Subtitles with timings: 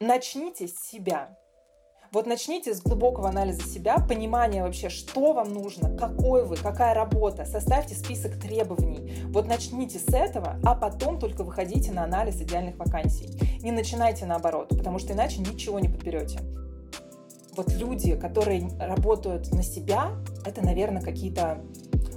[0.00, 1.36] начните с себя.
[2.10, 7.44] Вот начните с глубокого анализа себя, понимания вообще, что вам нужно, какой вы, какая работа.
[7.44, 9.22] Составьте список требований.
[9.26, 13.28] Вот начните с этого, а потом только выходите на анализ идеальных вакансий.
[13.62, 16.40] Не начинайте наоборот, потому что иначе ничего не подберете.
[17.54, 21.60] Вот люди, которые работают на себя, это, наверное, какие-то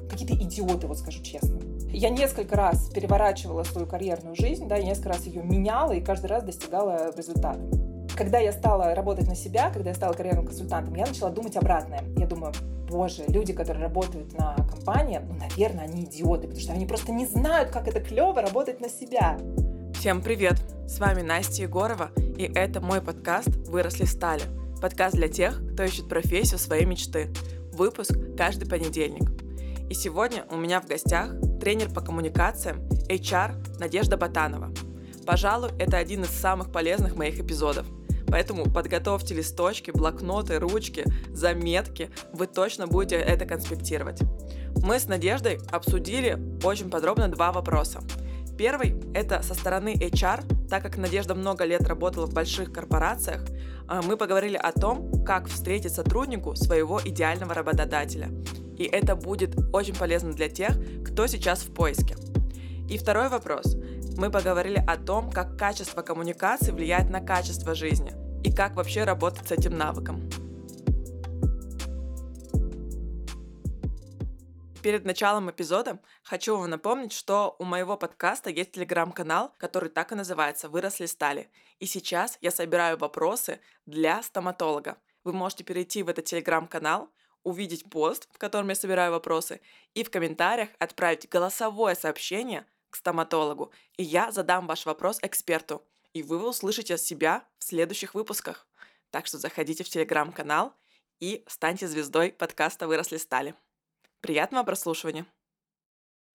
[0.10, 1.60] какие-то идиоты, вот скажу честно.
[1.96, 6.44] Я несколько раз переворачивала свою карьерную жизнь, да, несколько раз ее меняла и каждый раз
[6.44, 7.60] достигала результата.
[8.18, 12.04] Когда я стала работать на себя, когда я стала карьерным консультантом, я начала думать обратное.
[12.18, 12.52] Я думаю,
[12.90, 17.28] боже, люди, которые работают на компании, ну, наверное, они идиоты, потому что они просто не
[17.28, 19.38] знают, как это клево работать на себя.
[19.94, 20.56] Всем привет!
[20.88, 24.42] С вами Настя Егорова, и это мой подкаст «Выросли стали».
[24.82, 27.30] Подкаст для тех, кто ищет профессию своей мечты.
[27.72, 29.43] Выпуск каждый понедельник.
[29.94, 31.30] И сегодня у меня в гостях
[31.62, 34.74] тренер по коммуникациям HR Надежда Батанова.
[35.24, 37.86] Пожалуй, это один из самых полезных моих эпизодов–
[38.28, 42.10] Поэтому подготовьте листочки, блокноты, ручки, заметки.
[42.34, 44.22] Вы точно будете это конспектировать.
[44.78, 48.02] Мы с Надеждой обсудили очень подробно два вопроса.
[48.58, 53.42] Первый– это со стороны HR, так как Надежда много лет работала в больших корпорациях,
[53.88, 58.32] а, мы поговорили о том, как встретить сотруднику своего идеального работодателя.
[58.84, 62.16] И это будет очень полезно для тех, кто сейчас в поиске.
[62.90, 63.78] И второй вопрос.
[64.18, 69.48] Мы поговорили о том, как качество коммуникации влияет на качество жизни– и как вообще работать
[69.48, 70.30] с этим навыком.
[74.82, 80.16] Перед началом эпизода хочу вам напомнить, что у моего подкаста есть телеграм-канал, который так и
[80.16, 81.50] называется «Выросли стали».
[81.80, 84.98] И сейчас я собираю вопросы для стоматолога.
[85.24, 87.10] Вы можете перейти в этот телеграм-канал,
[87.44, 89.62] увидеть пост, в котором я собираю вопросы,
[89.94, 96.22] и в комментариях отправить голосовое сообщение к стоматологу, и я задам ваш вопрос эксперту и
[96.22, 98.68] вы услышите себя в следующих выпусках.
[99.10, 100.74] Так что заходите в телеграм-канал
[101.20, 103.56] и станьте звездой подкаста «Выросли стали».
[104.22, 105.26] Приятного прослушивания!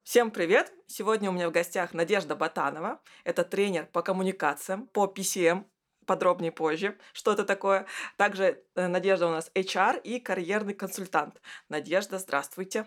[0.03, 0.73] Всем привет!
[0.87, 3.01] Сегодня у меня в гостях Надежда Батанова.
[3.25, 5.65] Это тренер по коммуникациям, по PCM,
[6.09, 7.87] подробнее позже, что это такое.
[8.17, 11.41] Также э, Надежда у нас HR и карьерный консультант.
[11.69, 12.87] Надежда, здравствуйте.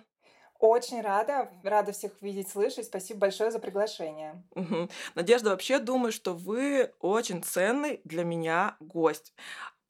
[0.59, 2.86] Очень рада, рада всех видеть, слышать.
[2.86, 4.44] Спасибо большое за приглашение.
[4.56, 4.90] Угу.
[5.16, 9.34] Надежда, вообще думаю, что вы очень ценный для меня гость.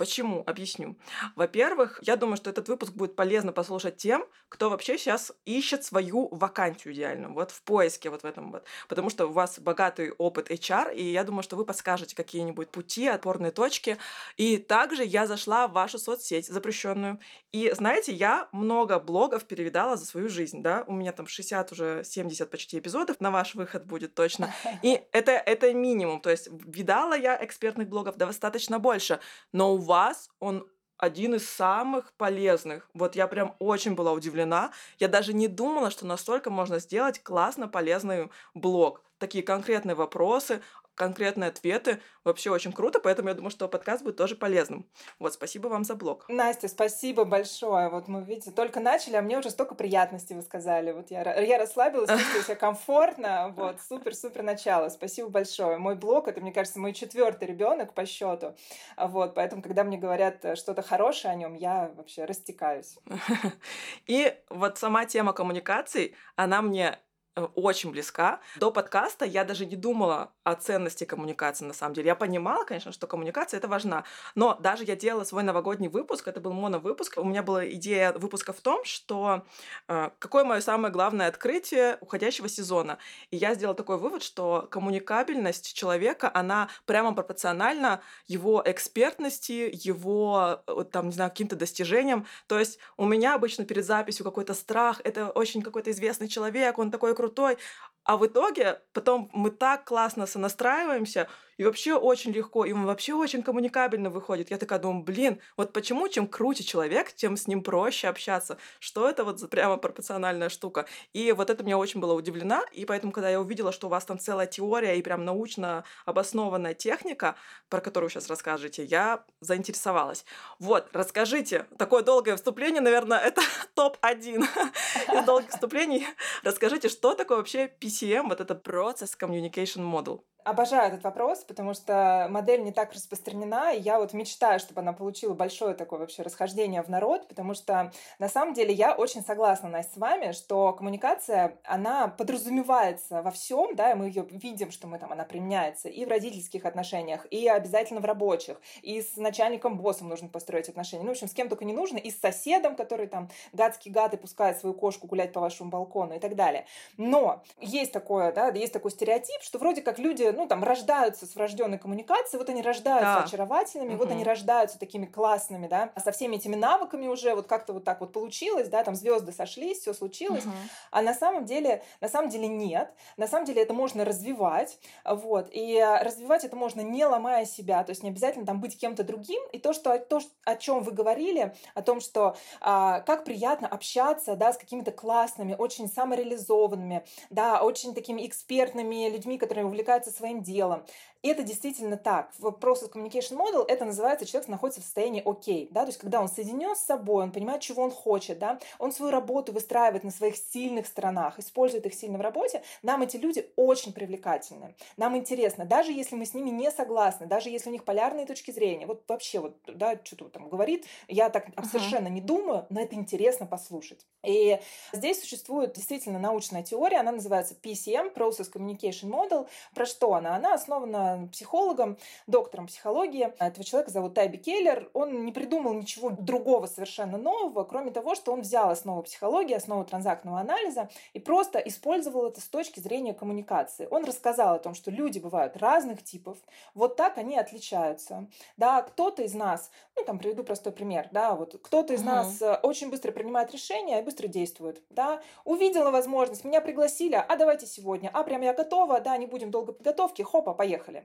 [0.01, 0.41] Почему?
[0.47, 0.97] Объясню.
[1.35, 6.28] Во-первых, я думаю, что этот выпуск будет полезно послушать тем, кто вообще сейчас ищет свою
[6.29, 8.66] вакансию идеальную, вот в поиске вот в этом вот.
[8.89, 13.07] Потому что у вас богатый опыт HR, и я думаю, что вы подскажете какие-нибудь пути,
[13.07, 14.00] опорные точки.
[14.38, 17.19] И также я зашла в вашу соцсеть запрещенную.
[17.51, 22.03] И знаете, я много блогов перевидала за свою жизнь, да, у меня там 60 уже
[22.03, 24.51] 70 почти эпизодов на ваш выход будет точно.
[24.81, 29.19] И это, это минимум, то есть видала я экспертных блогов достаточно больше,
[29.51, 30.66] но у вас он
[30.97, 32.90] один из самых полезных.
[32.94, 34.72] Вот я прям очень была удивлена.
[35.00, 39.01] Я даже не думала, что настолько можно сделать классно полезный блог.
[39.18, 40.62] Такие конкретные вопросы,
[40.96, 42.02] конкретные ответы.
[42.24, 44.90] Вообще очень круто, поэтому я думаю, что подкаст будет тоже полезным.
[45.19, 46.25] Вот, спасибо вам за блог.
[46.29, 47.90] Настя, спасибо большое.
[47.90, 50.91] Вот мы, видите, только начали, а мне уже столько приятностей вы сказали.
[50.91, 53.53] Вот я, я расслабилась, чувствую себя комфортно.
[53.56, 54.90] Вот, супер-супер начало.
[54.90, 55.78] Спасибо большое.
[55.78, 58.56] Мой блог, это, мне кажется, мой четвертый ребенок по счету.
[58.97, 62.97] Вот, поэтому, когда мне говорят что-то хорошее о нем, я вообще растекаюсь.
[64.06, 66.97] И вот сама тема коммуникаций, она мне Э,
[67.36, 68.42] очень близка.
[68.58, 72.08] До подкаста я даже не думала о ценности коммуникации, на самом деле.
[72.08, 74.03] Я понимала, конечно, что коммуникация это важна.
[74.36, 77.18] Но даже я делала свой новогодний выпуск, это был моновыпуск.
[77.18, 79.46] У меня была идея выпуска в том, что
[79.88, 82.97] э, какое мое самое главное открытие уходящего сезона.
[83.30, 90.84] И я сделала такой вывод, что коммуникабельность человека, она прямо пропорциональна его экспертности, его, э,
[90.92, 92.25] там, не знаю, каким-то достижениям.
[92.48, 96.92] То есть у меня обычно перед записью какой-то страх, это очень какой-то известный человек, он
[96.92, 97.57] такой крутой.
[98.03, 101.27] А в итоге потом мы так классно сонастраиваемся,
[101.61, 104.50] и вообще очень легко, и он вообще очень коммуникабельно выходит.
[104.50, 108.57] Я такая думаю, блин, вот почему чем круче человек, тем с ним проще общаться.
[108.80, 110.88] Что это вот за прямо пропорциональная штука?
[111.13, 114.06] И вот это меня очень было удивлена, и поэтому, когда я увидела, что у вас
[114.06, 117.36] там целая теория и прям научно обоснованная техника,
[117.69, 120.25] про которую сейчас расскажете, я заинтересовалась.
[120.57, 123.41] Вот, расскажите, такое долгое вступление, наверное, это
[123.75, 124.45] топ-1
[125.13, 126.07] из долгих вступлений.
[126.41, 130.21] Расскажите, что такое вообще PCM, вот это процесс Communication Model?
[130.43, 134.91] Обожаю этот вопрос, потому что модель не так распространена, и я вот мечтаю, чтобы она
[134.91, 139.69] получила большое такое вообще расхождение в народ, потому что на самом деле я очень согласна,
[139.69, 144.88] Настя, с вами, что коммуникация, она подразумевается во всем, да, и мы ее видим, что
[144.88, 149.77] мы там, она применяется и в родительских отношениях, и обязательно в рабочих, и с начальником,
[149.77, 152.75] боссом нужно построить отношения, ну, в общем, с кем только не нужно, и с соседом,
[152.75, 156.65] который там гадский гад и пускает свою кошку гулять по вашему балкону и так далее.
[156.97, 161.36] Но есть такое, да, есть такой стереотип, что вроде как люди ну, там, рождаются с
[161.36, 163.24] врожденной коммуникацией, вот они рождаются да.
[163.24, 164.04] очаровательными, угу.
[164.04, 168.01] вот они рождаются такими классными, да, со всеми этими навыками уже вот как-то вот так
[168.01, 170.54] вот получилось, да, там звезды сошлись, все случилось, угу.
[170.92, 175.50] а на самом деле, на самом деле нет, на самом деле это можно развивать, вот,
[175.51, 179.42] и развивать это можно не ломая себя, то есть не обязательно там быть кем-то другим,
[179.51, 184.36] и то, что, то, о чем вы говорили, о том, что а, как приятно общаться,
[184.36, 190.85] да, с какими-то классными, очень самореализованными, да, очень такими экспертными людьми, которые увлекаются своим делом.
[191.21, 192.31] И это действительно так.
[192.39, 196.19] В Process Communication Model это называется, человек находится в состоянии окей, да, то есть когда
[196.19, 200.12] он соединен с собой, он понимает, чего он хочет, да, он свою работу выстраивает на
[200.12, 205.65] своих сильных сторонах, использует их сильно в работе, нам эти люди очень привлекательны, нам интересно,
[205.65, 209.03] даже если мы с ними не согласны, даже если у них полярные точки зрения, вот
[209.07, 211.65] вообще вот, да, что-то там говорит, я так uh-huh.
[211.65, 214.06] совершенно не думаю, но это интересно послушать.
[214.24, 214.59] И
[214.94, 219.47] здесь существует действительно научная теория, она называется PCM, Process Communication Model.
[219.74, 220.35] Про что она?
[220.35, 221.98] Она основана психологом,
[222.28, 223.34] доктором психологии.
[223.40, 224.90] Этого человека зовут Тайби Келлер.
[224.94, 229.84] Он не придумал ничего другого совершенно нового, кроме того, что он взял основу психологии, основу
[229.86, 233.88] транзактного анализа и просто использовал это с точки зрения коммуникации.
[233.92, 236.38] Он рассказал о том, что люди бывают разных типов,
[236.74, 238.28] вот так они отличаются.
[238.58, 242.10] Да, кто-то из нас, ну там приведу простой пример, да, вот кто-то из угу.
[242.10, 247.36] нас э, очень быстро принимает решения и быстро действует, да, увидела возможность, меня пригласили, а
[247.36, 251.00] давайте сегодня, а прям я готова, да, не будем долго подготовки, хопа, поехали.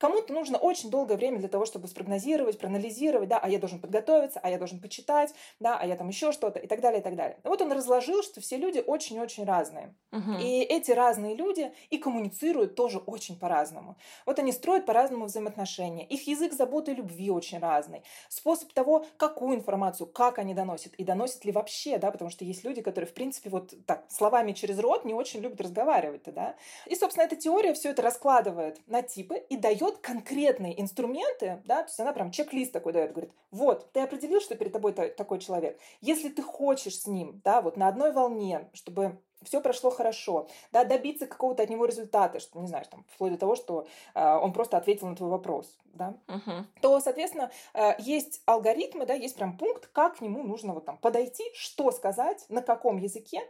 [0.00, 4.40] Кому-то нужно очень долгое время для того, чтобы спрогнозировать, проанализировать, да, а я должен подготовиться,
[4.42, 7.16] а я должен почитать, да, а я там еще что-то и так далее, и так
[7.16, 7.38] далее.
[7.44, 9.94] Вот он разложил, что все люди очень-очень разные.
[10.12, 10.38] Угу.
[10.40, 13.98] И эти разные люди и коммуницируют тоже очень по-разному.
[14.24, 16.06] Вот они строят по-разному взаимоотношения.
[16.06, 18.02] Их язык заботы и любви очень разный.
[18.30, 22.64] Способ того, какую информацию, как они доносят, и доносят ли вообще, да, потому что есть
[22.64, 26.56] люди, которые, в принципе, вот так, словами через рот не очень любят разговаривать, да.
[26.86, 31.88] И, собственно, эта теория все это раскладывает на типы и дает конкретные инструменты, да, то
[31.88, 35.78] есть она прям чек-лист такой дает, говорит, вот, ты определил, что перед тобой такой человек.
[36.00, 40.84] Если ты хочешь с ним, да, вот на одной волне, чтобы все прошло хорошо, да,
[40.84, 44.52] добиться какого-то от него результата, что, не знаю, там, вплоть до того, что э, он
[44.52, 46.64] просто ответил на твой вопрос, да, uh-huh.
[46.82, 50.98] то, соответственно, э, есть алгоритмы, да, есть прям пункт, как к нему нужно вот там
[50.98, 53.40] подойти, что сказать, на каком языке,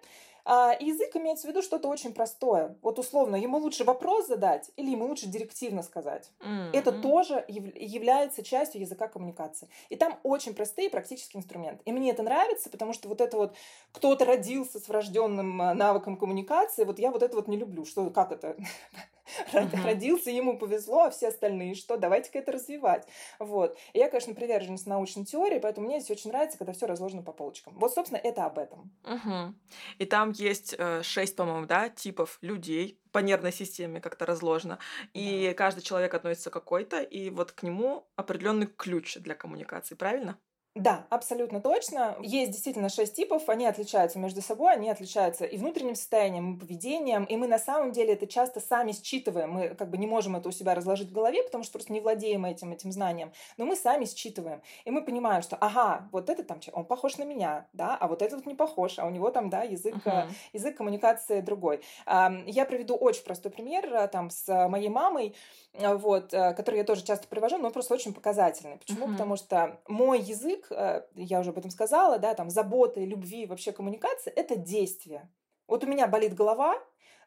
[0.44, 2.76] а язык имеется в виду что-то очень простое.
[2.82, 6.30] Вот условно, ему лучше вопрос задать или ему лучше директивно сказать.
[6.40, 6.70] Mm-hmm.
[6.72, 9.68] Это тоже яв- является частью языка коммуникации.
[9.88, 11.82] И там очень простые практические инструменты.
[11.84, 13.54] И мне это нравится, потому что вот это вот
[13.92, 17.84] кто-то родился с врожденным а, навыком коммуникации, вот я вот это вот не люблю.
[17.84, 18.56] Что, как это?
[19.52, 19.84] uh-huh.
[19.84, 21.96] родился, ему повезло, а все остальные что?
[21.96, 23.06] Давайте-ка это развивать.
[23.38, 23.76] Вот.
[23.92, 27.32] И я, конечно, приверженец научной теории, поэтому мне здесь очень нравится, когда все разложено по
[27.32, 27.74] полочкам.
[27.78, 28.90] Вот, собственно, это об этом.
[29.04, 29.52] Uh-huh.
[29.98, 34.78] И там есть э, шесть, по-моему, да, типов людей, по нервной системе как-то разложено.
[35.14, 35.54] И да.
[35.54, 40.38] каждый человек относится к какой-то, и вот к нему определенный ключ для коммуникации, правильно?
[40.76, 42.16] Да, абсолютно точно.
[42.20, 47.24] Есть действительно шесть типов, они отличаются между собой, они отличаются и внутренним состоянием, и поведением,
[47.24, 49.50] и мы на самом деле это часто сами считываем.
[49.50, 52.00] Мы как бы не можем это у себя разложить в голове, потому что просто не
[52.00, 54.62] владеем этим, этим знанием, но мы сами считываем.
[54.84, 58.22] И мы понимаем, что, ага, вот этот там, он похож на меня, да, а вот
[58.22, 60.28] этот не похож, а у него там, да, язык, uh-huh.
[60.52, 61.80] язык коммуникации другой.
[62.06, 65.34] Я приведу очень простой пример э, там с моей мамой,
[65.72, 68.76] э, вот, который я тоже часто привожу, но просто очень показательный.
[68.76, 69.08] Почему?
[69.08, 69.12] Uh-huh.
[69.12, 73.46] Потому что мой язык язык, э, я уже об этом сказала, да, там заботы, любви,
[73.46, 75.28] вообще коммуникация– это действие.
[75.66, 76.74] Вот у меня болит голова,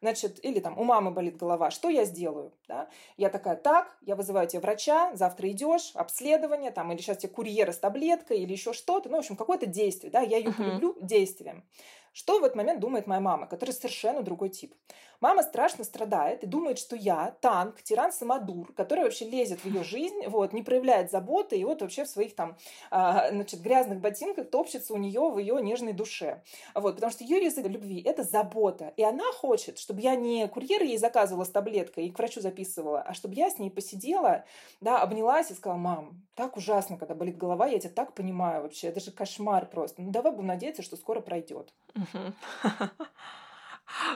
[0.02, 2.54] значит, или там у мамы болит голова, что я сделаю?
[2.68, 2.90] Да?
[3.18, 7.72] Я такая, так, я вызываю тебе врача, завтра идешь, обследование, там, или сейчас тебе курьера
[7.72, 10.58] с таблеткой, или еще что-то, ну, в общем, какое-то действие, да, я ее uh-huh.
[10.58, 11.64] полюблю действием.
[12.12, 14.76] Что в этот момент думает моя мама, которая совершенно другой тип?
[15.24, 20.28] Мама страшно страдает и думает, что я танк, тиран-самодур, который вообще лезет в ее жизнь,
[20.28, 22.58] вот, не проявляет заботы, и вот вообще в своих там,
[22.92, 26.44] а, значит, грязных ботинках топчется у нее в ее нежной душе.
[26.76, 28.92] Вот, потому что ее язык любви– это забота.
[28.98, 33.02] И она хочет, чтобы я не курьер ей заказывала с таблеткой и к врачу записывала,
[33.02, 34.44] а чтобы я с ней посидела,
[34.82, 38.88] да, обнялась и сказала, мам, так ужасно, когда болит голова, я тебя так понимаю вообще,
[38.88, 40.02] это же кошмар просто.
[40.02, 41.74] Ну, давай будем надеяться, что скоро пройдет.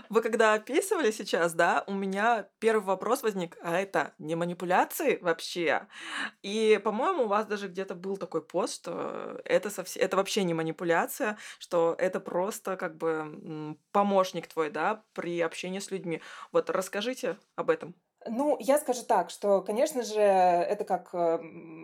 [0.10, 5.88] Вы когда описывали сейчас, да, у меня первый вопрос возник, а это не манипуляции вообще?
[6.42, 10.54] И, по-моему, у вас даже где-то был такой пост, что это, совсем, это вообще не
[10.54, 16.22] манипуляция, что это просто как бы помощник твой, да, при общении с людьми.
[16.52, 17.96] Вот расскажите об этом.
[18.30, 21.40] Ну, я скажу так, что, конечно же, это как э,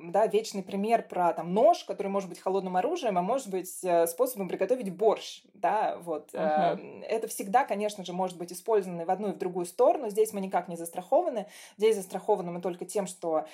[0.05, 4.07] да, вечный пример про там, нож, который может быть холодным оружием, а может быть э,
[4.07, 5.43] способом приготовить борщ.
[5.53, 6.33] Да, вот.
[6.33, 7.03] Uh-huh.
[7.03, 10.09] Это всегда, конечно же, может быть использовано в одну и в другую сторону.
[10.09, 11.47] Здесь мы никак не застрахованы.
[11.77, 13.45] Здесь застрахованы мы только тем, что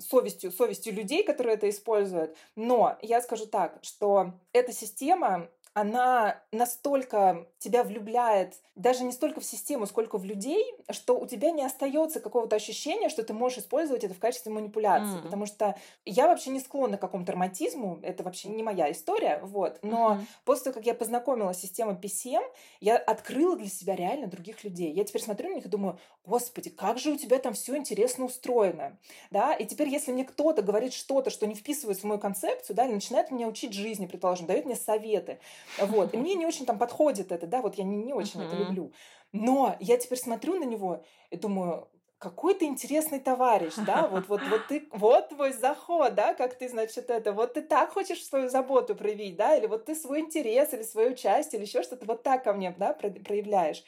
[0.00, 2.36] совестью, совестью людей, которые это используют.
[2.54, 9.44] Но я скажу так, что эта система она настолько тебя влюбляет, даже не столько в
[9.44, 14.04] систему, сколько в людей, что у тебя не остается какого-то ощущения, что ты можешь использовать
[14.04, 15.18] это в качестве манипуляции.
[15.18, 15.22] Mm.
[15.22, 19.78] Потому что я вообще не склонна к какому-то романтизму, это вообще не моя история, вот.
[19.82, 20.26] Но mm-hmm.
[20.44, 22.44] после того, как я познакомилась с системой PCM,
[22.80, 24.92] я открыла для себя реально других людей.
[24.92, 28.26] Я теперь смотрю на них и думаю, господи, как же у тебя там все интересно
[28.26, 28.96] устроено,
[29.30, 29.54] да?
[29.54, 32.92] И теперь, если мне кто-то говорит что-то, что не вписывается в мою концепцию, да, или
[32.94, 35.38] начинает меня учить жизни, предположим, дает мне советы,
[35.80, 36.14] вот.
[36.14, 38.92] И мне не очень там подходит это, да, вот я не, не очень это люблю.
[39.32, 44.46] Но я теперь смотрю на него и думаю, какой ты интересный товарищ, да, вот, вот,
[44.46, 48.48] вот ты, вот твой заход, да, как ты, значит, это, вот ты так хочешь свою
[48.48, 52.22] заботу проявить, да, или вот ты свой интерес, или свою часть, или еще что-то вот
[52.22, 53.84] так ко мне, да, проявляешь.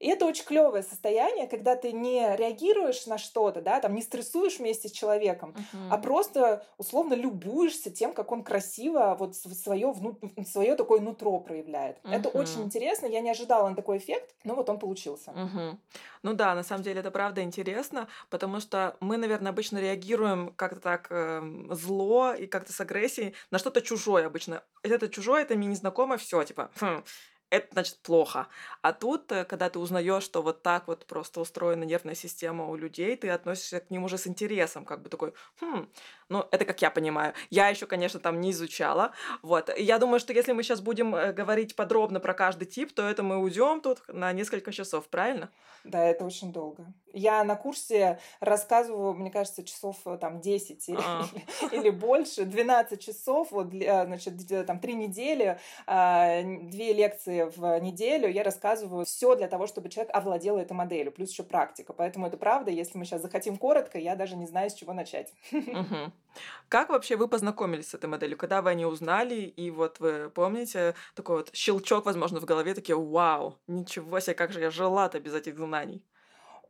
[0.00, 4.58] И это очень клевое состояние, когда ты не реагируешь на что-то, да, там не стрессуешь
[4.58, 5.88] вместе с человеком, uh-huh.
[5.90, 10.18] а просто условно любуешься тем, как он красиво вот свое, вну...
[10.50, 11.98] свое такое нутро проявляет.
[11.98, 12.14] Uh-huh.
[12.14, 15.32] Это очень интересно, я не ожидала на такой эффект, но вот он получился.
[15.32, 15.76] Uh-huh.
[16.22, 20.80] Ну да, на самом деле это правда интересно, потому что мы, наверное, обычно реагируем как-то
[20.80, 21.42] так э,
[21.72, 24.62] зло и как-то с агрессией на что-то чужое обычно.
[24.82, 27.02] Это чужое, это мне незнакомо, все, типа, хм,
[27.50, 28.48] это значит плохо.
[28.82, 32.76] А тут, э, когда ты узнаешь, что вот так вот просто устроена нервная система у
[32.76, 35.88] людей, ты относишься к ним уже с интересом, как бы такой, хм,
[36.30, 37.34] ну, это как я понимаю.
[37.50, 39.12] Я еще, конечно, там не изучала.
[39.42, 39.70] Вот.
[39.76, 43.24] Я думаю, что если мы сейчас будем э, говорить подробно про каждый тип, то это
[43.24, 45.50] мы уйдем тут на несколько часов, правильно?
[45.82, 46.92] Да, это очень долго.
[47.12, 51.24] Я на курсе рассказываю, мне кажется, часов э, там 10 или, а.
[51.72, 54.34] или больше, 12 часов, вот, значит,
[54.66, 60.14] там три недели, а, две лекции в неделю, я рассказываю все для того, чтобы человек
[60.14, 61.92] овладел этой моделью, плюс еще практика.
[61.92, 65.32] Поэтому это правда, если мы сейчас захотим коротко, я даже не знаю, с чего начать.
[66.68, 68.38] Как вообще вы познакомились с этой моделью?
[68.38, 72.74] Когда вы о ней узнали, и вот вы помните такой вот щелчок, возможно, в голове,
[72.74, 76.04] такие, вау, ничего себе, как же я жила-то без этих знаний?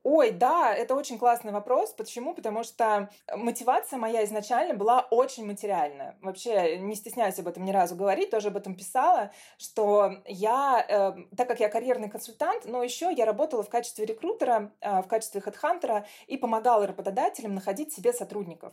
[0.03, 1.93] Ой, да, это очень классный вопрос.
[1.93, 2.35] Почему?
[2.35, 6.17] Потому что мотивация моя изначально была очень материальная.
[6.23, 11.35] Вообще, не стесняюсь об этом ни разу говорить, тоже об этом писала, что я, э,
[11.37, 15.43] так как я карьерный консультант, но еще я работала в качестве рекрутера, э, в качестве
[15.43, 18.73] хедхантера и помогала работодателям находить себе сотрудников.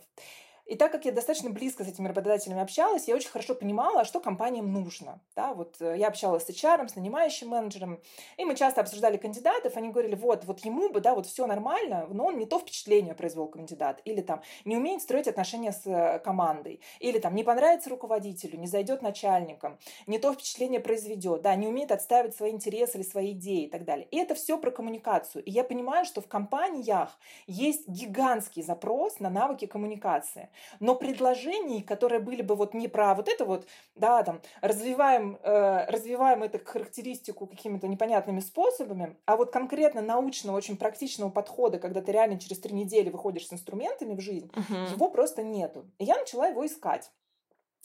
[0.68, 4.20] И так как я достаточно близко с этими работодателями общалась, я очень хорошо понимала, что
[4.20, 5.18] компаниям нужно.
[5.34, 8.00] Да, вот э, я общалась с HR, с нанимающим менеджером,
[8.36, 12.06] и мы часто обсуждали кандидатов, они говорили, вот, вот ему бы, да, вот все нормально,
[12.10, 16.18] но он не то впечатление произвел кандидат, или там не умеет строить отношения с э,
[16.18, 21.66] командой, или там не понравится руководителю, не зайдет начальником, не то впечатление произведет, да, не
[21.66, 24.06] умеет отстаивать свои интересы или свои идеи и так далее.
[24.10, 25.42] И это все про коммуникацию.
[25.44, 30.50] И я понимаю, что в компаниях есть гигантский запрос на навыки коммуникации
[30.80, 35.86] но предложений, которые были бы вот не про вот это вот, да, там, развиваем, э,
[35.88, 42.12] развиваем эту характеристику какими-то непонятными способами, а вот конкретно научного, очень практичного подхода, когда ты
[42.12, 44.92] реально через три недели выходишь с инструментами в жизнь, uh-huh.
[44.92, 45.90] его просто нету.
[45.98, 47.10] И я начала его искать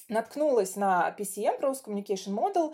[0.10, 2.74] наткнулась на PCM, Pros Communication Model,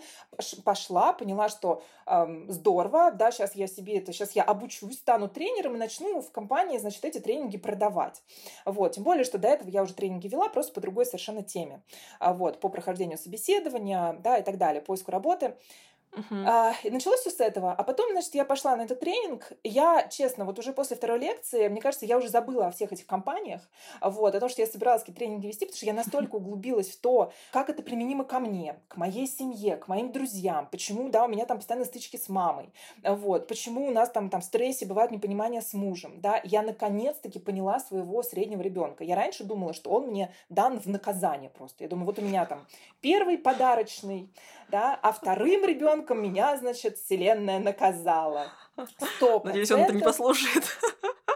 [0.64, 5.74] пошла, поняла, что эм, здорово, да, сейчас я себе это, сейчас я обучусь, стану тренером
[5.74, 8.22] и начну в компании, значит, эти тренинги продавать.
[8.64, 11.82] Вот, тем более, что до этого я уже тренинги вела, просто по другой совершенно теме.
[12.18, 15.56] А, вот, по прохождению собеседования, да, и так далее, поиску работы.
[16.12, 16.44] Uh-huh.
[16.44, 17.72] А, и началось все с этого.
[17.72, 19.52] А потом, значит, я пошла на этот тренинг.
[19.62, 23.06] Я, честно, вот уже после второй лекции, мне кажется, я уже забыла о всех этих
[23.06, 23.60] компаниях,
[24.00, 27.00] вот, о том, что я собиралась какие тренинги вести, потому что я настолько углубилась в
[27.00, 31.28] то, как это применимо ко мне, к моей семье, к моим друзьям, почему, да, у
[31.28, 32.72] меня там постоянно стычки с мамой,
[33.04, 37.38] вот, почему у нас там, там в стрессе бывает непонимание с мужем, да, я наконец-таки
[37.38, 39.04] поняла своего среднего ребенка.
[39.04, 41.84] Я раньше думала, что он мне дан в наказание просто.
[41.84, 42.66] Я думаю, вот у меня там
[43.00, 44.30] первый подарочный,
[44.70, 48.48] да, а вторым ребенком меня, значит, вселенная наказала.
[49.16, 49.44] Стоп.
[49.44, 50.64] Надеюсь, он это не послушает.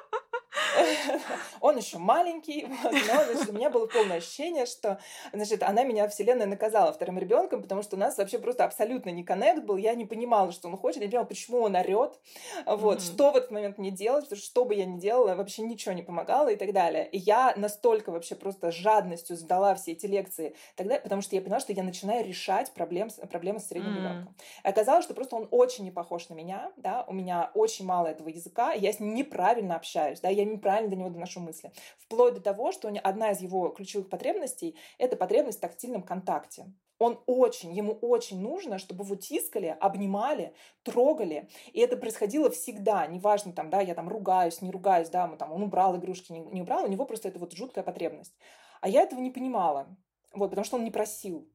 [1.60, 4.98] Он еще маленький, но значит, у меня было полное ощущение, что
[5.32, 9.24] значит, она меня вселенная наказала вторым ребенком, потому что у нас вообще просто абсолютно не
[9.24, 9.76] коннект был.
[9.76, 12.18] Я не понимала, что он хочет, я не понимала, почему он орет,
[12.66, 13.14] вот, mm-hmm.
[13.14, 15.94] что в этот момент мне делать, потому что что бы я ни делала, вообще ничего
[15.94, 17.08] не помогало и так далее.
[17.08, 21.60] И я настолько вообще просто жадностью сдала все эти лекции тогда, потому что я поняла,
[21.60, 23.96] что я начинаю решать проблем, проблемы с средним mm-hmm.
[23.96, 24.34] ребенком.
[24.62, 28.28] Оказалось, что просто он очень не похож на меня, да, у меня очень мало этого
[28.28, 31.73] языка, я с ним неправильно общаюсь, да, я неправильно до него доношу мысли.
[31.99, 36.73] Вплоть до того, что одна из его ключевых потребностей— это потребность в тактильном контакте.
[36.99, 40.54] Он очень, ему очень нужно, чтобы его тискали, обнимали,
[40.85, 41.50] трогали.
[41.73, 43.06] И это происходило всегда.
[43.06, 46.40] Неважно, там, да, я там ругаюсь, не ругаюсь, да, мы, там, он убрал игрушки, не,
[46.40, 48.35] не убрал, у него просто это вот жуткая потребность.
[48.80, 49.87] А я этого не понимала,
[50.33, 51.47] вот, потому что он не просил.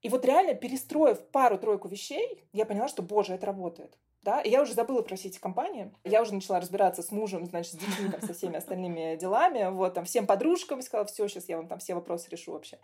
[0.00, 4.62] И вот реально, перестроив пару-тройку вещей, я поняла, что, боже, это работает да, и я
[4.62, 8.08] уже забыла про все эти компании, я уже начала разбираться с мужем, значит, с детьми,
[8.08, 11.78] там, со всеми остальными делами, вот, там, всем подружкам, сказала, все, сейчас я вам там
[11.78, 12.78] все вопросы решу вообще,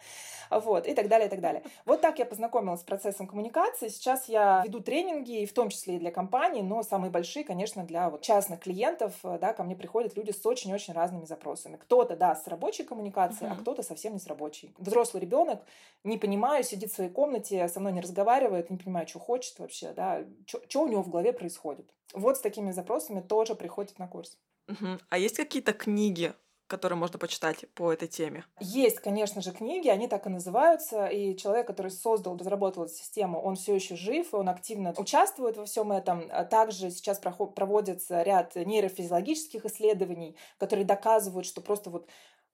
[0.50, 1.62] вот, и так далее, и так далее.
[1.84, 5.98] Вот так я познакомилась с процессом коммуникации, сейчас я веду тренинги, в том числе и
[5.98, 10.32] для компаний, но самые большие, конечно, для вот частных клиентов, да, ко мне приходят люди
[10.32, 11.76] с очень-очень разными запросами.
[11.76, 13.54] Кто-то, да, с рабочей коммуникацией, uh-huh.
[13.54, 14.74] а кто-то совсем не с рабочей.
[14.78, 15.62] Взрослый ребенок,
[16.04, 19.92] не понимаю, сидит в своей комнате, со мной не разговаривает, не понимаю, что хочет вообще,
[19.92, 21.94] да, что у него в голове голове происходит.
[22.14, 24.38] Вот с такими запросами тоже приходит на курс.
[24.68, 24.98] Угу.
[25.08, 26.32] А есть какие-то книги,
[26.66, 28.44] которые можно почитать по этой теме?
[28.60, 31.06] Есть, конечно же, книги, они так и называются.
[31.06, 35.64] И человек, который создал, разработал эту систему, он все еще жив, он активно участвует во
[35.64, 36.28] всем этом.
[36.30, 42.08] А также сейчас проводится ряд нейрофизиологических исследований, которые доказывают, что просто вот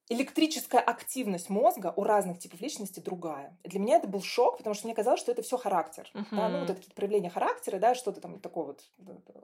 [0.09, 3.57] электрическая активность мозга у разных типов личности другая.
[3.65, 6.11] Для меня это был шок, потому что мне казалось, что это все характер.
[6.15, 6.27] Uh-huh.
[6.31, 8.85] Да, ну, вот это какие-то проявления характера, да, что-то там такое вот,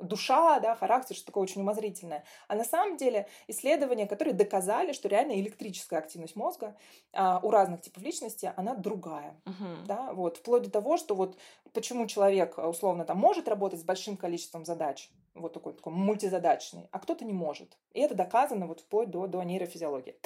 [0.00, 2.24] душа, да, характер, что такое очень умозрительное.
[2.48, 6.76] А на самом деле исследования, которые доказали, что реально электрическая активность мозга
[7.12, 9.40] а, у разных типов личности, она другая.
[9.46, 9.86] Uh-huh.
[9.86, 11.38] Да, вот, вплоть до того, что вот
[11.72, 16.98] почему человек, условно, там, может работать с большим количеством задач, вот такой, такой мультизадачный, а
[16.98, 17.78] кто-то не может.
[17.92, 20.16] И это доказано вот вплоть до, до нейрофизиологии.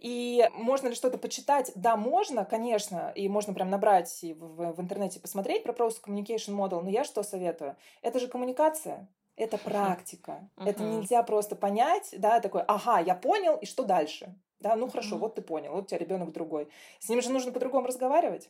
[0.00, 1.72] И можно ли что-то почитать?
[1.74, 6.56] Да, можно, конечно, и можно прям набрать и в, в интернете посмотреть про Process Communication
[6.56, 7.76] Model, но я что советую?
[8.00, 10.48] Это же коммуникация, это практика.
[10.56, 10.70] Uh-huh.
[10.70, 14.34] Это нельзя просто понять, да, такой, ага, я понял, и что дальше?
[14.58, 15.20] Да, ну хорошо, uh-huh.
[15.20, 16.68] вот ты понял, вот у тебя ребенок другой.
[16.98, 18.48] С ним же нужно по-другому разговаривать.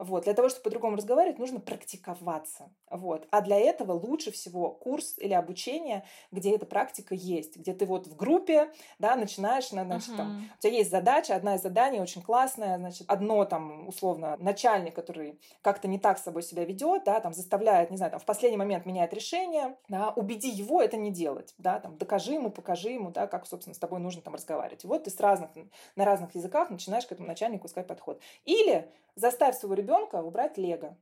[0.00, 0.24] Вот.
[0.24, 2.70] Для того, чтобы по-другому разговаривать, нужно практиковаться.
[2.90, 3.28] Вот.
[3.30, 8.06] А для этого лучше всего курс или обучение, где эта практика есть, где ты вот
[8.06, 10.16] в группе да, начинаешь, значит, uh-huh.
[10.16, 14.94] там, у тебя есть задача, одна из заданий очень классная, значит, одно там, условно, начальник,
[14.94, 18.24] который как-то не так с собой себя ведет, да, там, заставляет, не знаю, там, в
[18.24, 22.88] последний момент меняет решение, да, убеди его это не делать, да, там, докажи ему, покажи
[22.88, 24.82] ему, да, как, собственно, с тобой нужно там разговаривать.
[24.82, 25.50] И вот ты с разных,
[25.94, 28.18] на разных языках начинаешь к этому начальнику искать подход.
[28.46, 30.96] Или заставь своего ребенка убрать лего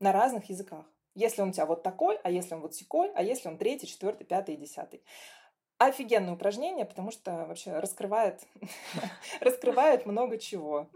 [0.00, 0.86] на разных языках.
[1.14, 3.86] Если он у тебя вот такой, а если он вот секой, а если он третий,
[3.86, 5.02] четвертый, пятый и десятый.
[5.78, 8.42] Офигенное упражнение, потому что вообще раскрывает,
[9.40, 10.88] раскрывает много чего.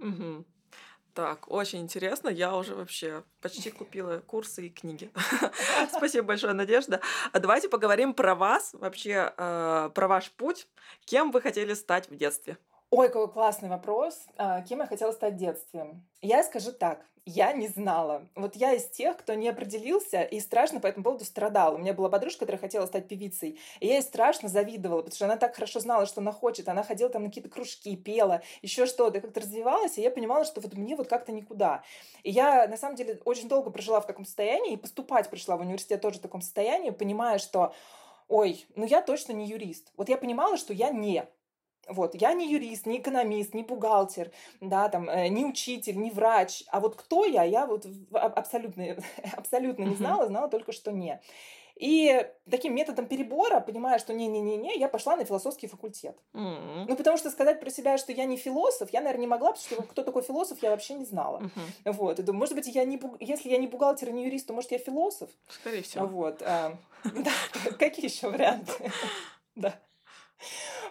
[1.15, 2.29] Так, очень интересно.
[2.29, 5.11] Я уже вообще почти купила курсы и книги.
[5.97, 7.01] Спасибо большое, Надежда.
[7.33, 10.67] А давайте поговорим про вас, вообще э, про ваш путь.
[11.05, 12.59] Кем вы хотели стать в детстве?
[12.97, 14.17] Ой, какой классный вопрос.
[14.37, 16.01] А, кем я хотела стать в детстве?
[16.23, 18.29] Я скажу так, я не знала.
[18.37, 21.75] Вот я из тех, кто не определился и страшно по этому поводу страдал.
[21.75, 25.25] У меня была подружка, которая хотела стать певицей, и я ей страшно завидовала, потому что
[25.25, 26.69] она так хорошо знала, что она хочет.
[26.69, 30.61] Она ходила там на какие-то кружки, пела, еще что-то, как-то развивалась, и я понимала, что
[30.61, 31.83] вот мне вот как-то никуда.
[32.23, 35.63] И я, на самом деле, очень долго прожила в каком состоянии, и поступать пришла в
[35.63, 37.75] университет тоже в таком состоянии, понимая, что
[38.29, 39.91] ой, ну я точно не юрист.
[39.97, 41.27] Вот я понимала, что я не.
[41.89, 46.65] Вот, я не юрист, не экономист, не бухгалтер, да, там, э, не учитель, не врач.
[46.69, 48.97] А вот кто я, я вот абсолютно,
[49.37, 51.21] абсолютно не знала, знала только, что не.
[51.77, 56.17] И таким методом перебора, понимая, что не-не-не-не, я пошла на философский факультет.
[56.33, 56.85] Mm-hmm.
[56.87, 59.83] Ну, потому что сказать про себя, что я не философ, я, наверное, не могла, потому
[59.83, 61.41] что кто такой философ, я вообще не знала.
[61.41, 61.93] Mm-hmm.
[61.93, 62.21] Вот.
[62.21, 64.71] И думаю, может быть, я не, если я не бухгалтер и не юрист, то, может,
[64.71, 65.31] я философ?
[65.49, 66.07] Скорее всего.
[66.07, 66.43] Вот.
[66.43, 66.77] А,
[67.79, 68.73] какие еще варианты?
[69.57, 69.73] Да.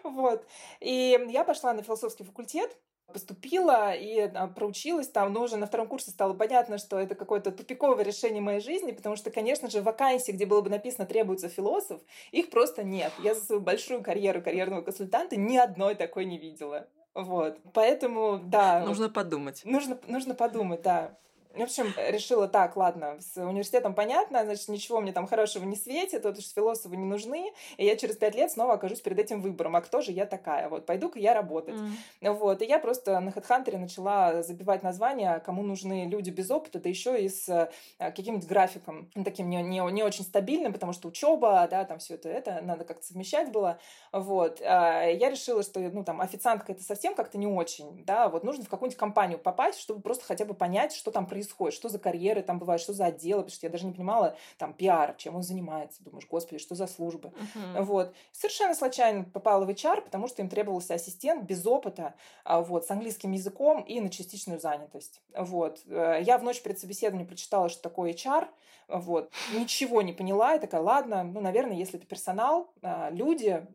[0.04, 0.46] Вот.
[0.80, 2.78] И я пошла на философский факультет,
[3.12, 7.52] поступила и а, проучилась там, но уже на втором курсе стало понятно, что это какое-то
[7.52, 12.02] тупиковое решение моей жизни, потому что, конечно же, вакансии, где было бы написано «требуется философ»,
[12.32, 13.14] их просто нет.
[13.20, 16.88] Я за свою большую карьеру карьерного консультанта ни одной такой не видела.
[17.14, 17.60] Вот.
[17.74, 18.84] Поэтому, да.
[18.86, 19.62] Нужно подумать.
[19.66, 21.18] Нужно, нужно подумать, да.
[21.54, 26.24] В общем, решила так, ладно, с университетом понятно, значит, ничего мне там хорошего не светит,
[26.24, 29.76] вот уж философы не нужны, и я через пять лет снова окажусь перед этим выбором,
[29.76, 31.76] а кто же я такая, вот, пойду-ка я работать.
[32.22, 32.34] Mm.
[32.34, 36.90] Вот, и я просто на HeadHunter начала забивать названия, кому нужны люди без опыта, да
[36.90, 41.68] еще и с э, каким-нибудь графиком, таким не, не, не очень стабильным, потому что учеба,
[41.70, 43.78] да, там все это, это надо как-то совмещать было,
[44.12, 44.60] вот.
[44.62, 48.66] А я решила, что, ну, там, официантка это совсем как-то не очень, да, вот нужно
[48.66, 52.42] в какую-нибудь компанию попасть, чтобы просто хотя бы понять, что там происходит, что за карьеры
[52.42, 55.44] там бывают, что за отделы, потому что я даже не понимала, там, пиар, чем он
[55.44, 56.04] занимается.
[56.04, 57.32] Думаешь, господи, что за службы.
[57.56, 57.84] Uh-huh.
[57.84, 58.16] Вот.
[58.32, 62.92] Совершенно случайно попала в HR, потому что им требовался ассистент без опыта, а, вот, с
[62.92, 65.22] английским языком и на частичную занятость.
[65.36, 65.82] Вот.
[65.88, 68.48] Э, я в ночь перед собеседованием прочитала, что такое HR,
[68.88, 69.32] вот.
[69.54, 73.66] Ничего не поняла, и такая, ладно, ну, наверное, если это персонал, а, люди,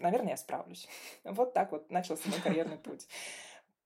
[0.00, 0.88] наверное, я справлюсь.
[1.24, 3.06] Вот так вот начался мой карьерный путь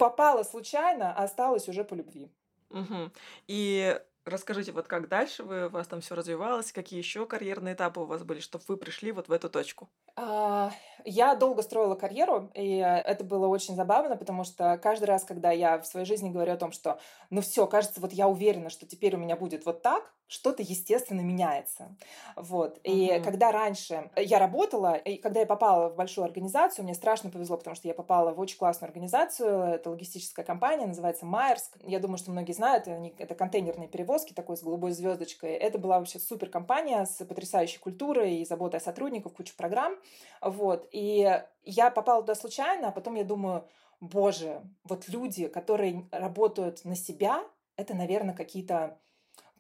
[0.00, 2.32] попала случайно, а осталась уже по любви.
[2.70, 3.12] Угу.
[3.48, 8.00] И расскажите, вот как дальше вы, у вас там все развивалось, какие еще карьерные этапы
[8.00, 9.90] у вас были, чтобы вы пришли вот в эту точку?
[10.16, 10.72] А,
[11.04, 15.78] я долго строила карьеру, и это было очень забавно, потому что каждый раз, когда я
[15.78, 19.14] в своей жизни говорю о том, что ну все, кажется, вот я уверена, что теперь
[19.16, 21.96] у меня будет вот так, что-то, естественно, меняется.
[22.36, 22.78] Вот.
[22.84, 23.24] И угу.
[23.24, 27.74] когда раньше я работала, и когда я попала в большую организацию, мне страшно повезло, потому
[27.74, 29.60] что я попала в очень классную организацию.
[29.64, 31.76] Это логистическая компания, называется Майерск.
[31.82, 35.54] Я думаю, что многие знают, это контейнерные перевозки, такой с голубой звездочкой.
[35.54, 39.96] Это была вообще супер компания с потрясающей культурой и заботой о сотрудниках, куча программ.
[40.40, 40.86] Вот.
[40.92, 43.66] И я попала туда случайно, а потом я думаю,
[43.98, 47.42] боже, вот люди, которые работают на себя,
[47.74, 48.96] это, наверное, какие-то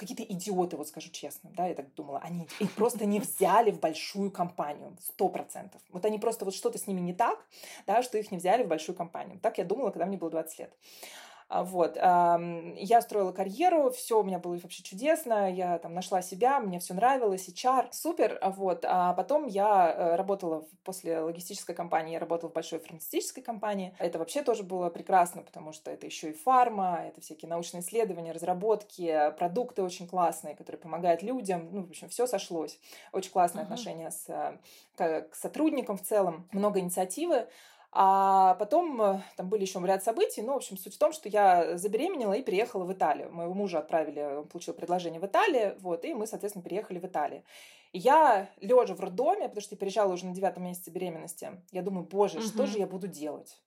[0.00, 3.78] какие-то идиоты, вот скажу честно, да, я так думала, они их просто не взяли в
[3.78, 5.82] большую компанию, сто процентов.
[5.90, 7.46] Вот они просто, вот что-то с ними не так,
[7.86, 9.38] да, что их не взяли в большую компанию.
[9.40, 10.74] Так я думала, когда мне было 20 лет.
[11.50, 11.96] А, вот.
[11.96, 16.94] Я строила карьеру, все у меня было вообще чудесно, я там нашла себя, мне все
[16.94, 18.38] нравилось, HR, супер.
[18.40, 18.84] А вот.
[18.86, 23.94] А потом я э, работала после логистической компании, я работала в большой фармацевтической компании.
[23.98, 28.30] Это вообще тоже было прекрасно, потому что это еще и фарма, это всякие научные исследования,
[28.30, 31.68] разработки, продукты очень классные, которые помогают людям.
[31.72, 32.78] Ну, в общем, все сошлось.
[33.12, 33.66] Очень классное uh-huh.
[33.66, 34.56] отношение с, э,
[34.94, 37.48] к, к сотрудникам в целом, много инициативы.
[37.92, 40.42] А потом э, там были еще ряд событий.
[40.42, 43.32] Ну, в общем, суть в том, что я забеременела и переехала в Италию.
[43.32, 47.42] Моего мужа отправили, он получил предложение в Италии, вот, и мы, соответственно, переехали в Италию.
[47.92, 51.82] И я, лежа в роддоме, потому что я переезжала уже на девятом месяце беременности, я
[51.82, 52.46] думаю, боже, угу.
[52.46, 53.58] что же я буду делать?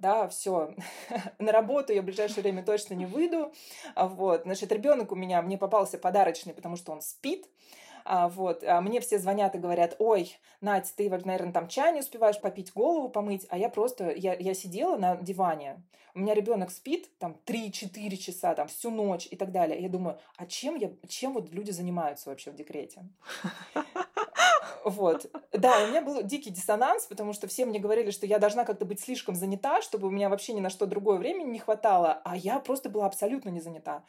[0.00, 0.74] да, все,
[1.38, 3.52] на работу я в ближайшее время точно не выйду,
[3.94, 8.64] вот, значит, ребенок у меня мне попался подарочный, потому что он спит, а, вот.
[8.64, 12.72] А мне все звонят и говорят, ой, Надь, ты, наверное, там чай не успеваешь попить,
[12.72, 15.82] голову помыть, а я просто, я, я сидела на диване,
[16.14, 19.80] у меня ребенок спит там 3-4 часа, там всю ночь и так далее.
[19.80, 23.04] Я думаю, а чем, я, чем вот люди занимаются вообще в декрете?
[24.82, 25.30] Вот.
[25.52, 28.86] Да, у меня был дикий диссонанс, потому что все мне говорили, что я должна как-то
[28.86, 32.34] быть слишком занята, чтобы у меня вообще ни на что другое времени не хватало, а
[32.34, 34.02] я просто была абсолютно не занята.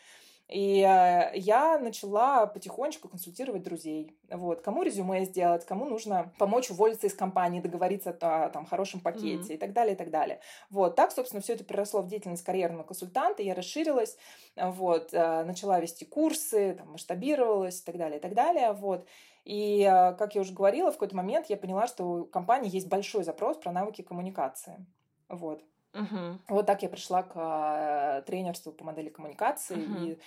[0.51, 4.17] И э, я начала потихонечку консультировать друзей.
[4.29, 9.53] Вот, кому резюме сделать, кому нужно помочь уволиться из компании, договориться о там, хорошем пакете
[9.53, 9.55] mm-hmm.
[9.55, 10.41] и так далее, и так далее.
[10.69, 14.17] Вот, так, собственно, все это переросло в деятельность карьерного консультанта, я расширилась,
[14.57, 19.07] вот, э, начала вести курсы, там, масштабировалась и так далее, и так далее, вот.
[19.45, 22.89] И, э, как я уже говорила, в какой-то момент я поняла, что у компании есть
[22.89, 24.85] большой запрос про навыки коммуникации.
[25.29, 25.63] Вот.
[25.93, 26.39] Угу.
[26.49, 29.75] Вот так я пришла к э, тренерству по модели коммуникации.
[29.75, 30.05] Угу.
[30.05, 30.17] И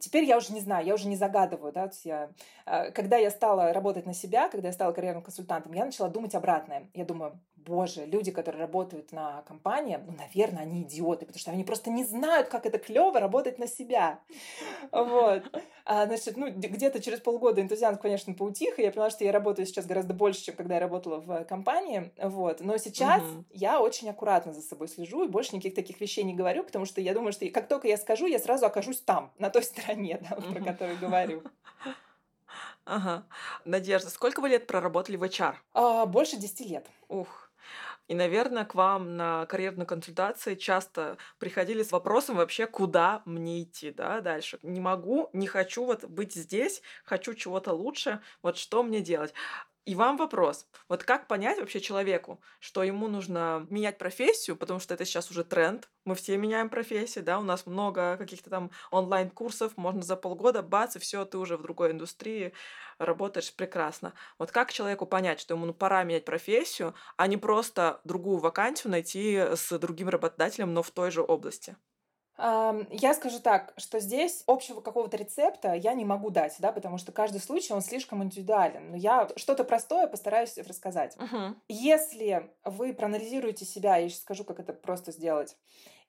[0.00, 1.72] теперь я уже не знаю, я уже не загадываю.
[1.72, 1.90] Да?
[2.04, 2.30] я,
[2.66, 6.34] э, когда я стала работать на себя, когда я стала карьерным консультантом, я начала думать
[6.34, 6.88] обратное.
[6.94, 11.64] Я думаю, боже, люди, которые работают на компании, ну, наверное, они идиоты, потому что они
[11.64, 14.20] просто не знают, как это клево работать на себя.
[14.92, 15.44] Вот.
[15.84, 19.66] А, значит, ну, где-то через полгода энтузиазм, конечно, поутих, и я поняла, что я работаю
[19.66, 22.12] сейчас гораздо больше, чем когда я работала в компании.
[22.20, 22.60] Вот.
[22.60, 23.44] Но сейчас угу.
[23.50, 27.00] я очень аккуратно за собой слежу и больше никаких таких вещей не говорю, потому что
[27.00, 30.36] я думаю, что как только я скажу, я сразу окажусь там, на той стороне, да,
[30.36, 30.54] угу.
[30.54, 31.42] про которую говорю.
[32.84, 33.24] Ага.
[33.64, 35.54] Надежда, сколько вы лет проработали в HR?
[35.74, 36.86] А, больше 10 лет.
[37.08, 37.49] Ух.
[38.08, 43.90] И, наверное, к вам на карьерную консультацию часто приходили с вопросом вообще, куда мне идти,
[43.92, 44.58] да, дальше.
[44.62, 49.32] Не могу, не хочу вот быть здесь, хочу чего-то лучше, вот что мне делать.
[49.86, 50.66] И вам вопрос.
[50.88, 55.42] Вот как понять вообще человеку, что ему нужно менять профессию, потому что это сейчас уже
[55.42, 60.62] тренд, мы все меняем профессии, да, у нас много каких-то там онлайн-курсов, можно за полгода,
[60.62, 62.52] бац, и все, ты уже в другой индустрии
[62.98, 64.12] работаешь прекрасно.
[64.38, 68.90] Вот как человеку понять, что ему ну, пора менять профессию, а не просто другую вакансию
[68.90, 71.76] найти с другим работодателем, но в той же области?
[72.40, 77.12] Я скажу так, что здесь общего какого-то рецепта я не могу дать, да, потому что
[77.12, 78.90] каждый случай, он слишком индивидуален.
[78.92, 81.16] Но я что-то простое постараюсь рассказать.
[81.16, 81.56] Угу.
[81.68, 85.56] Если вы проанализируете себя, я сейчас скажу, как это просто сделать,